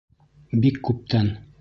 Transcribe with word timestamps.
Бик 0.65 0.81
күптән. 0.91 1.35